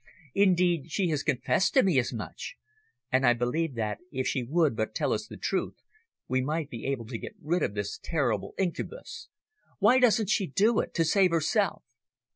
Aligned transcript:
Indeed, 0.33 0.89
she 0.89 1.09
has 1.09 1.21
confessed 1.21 1.75
to 1.75 1.83
me 1.83 1.99
as 1.99 2.11
much. 2.11 2.55
And 3.11 3.23
I 3.23 3.33
believe 3.35 3.75
that, 3.75 3.99
if 4.11 4.25
she 4.25 4.41
would 4.41 4.75
but 4.75 4.95
tell 4.95 5.13
us 5.13 5.27
the 5.27 5.37
truth, 5.37 5.75
we 6.27 6.41
might 6.41 6.71
be 6.71 6.87
able 6.87 7.05
to 7.05 7.19
get 7.19 7.35
rid 7.39 7.61
of 7.61 7.75
this 7.75 7.99
terrible 8.01 8.55
incubus. 8.57 9.27
Why 9.77 9.99
doesn't 9.99 10.31
she 10.31 10.47
do 10.47 10.79
it 10.79 10.95
to 10.95 11.05
save 11.05 11.29
herself?" 11.29 11.83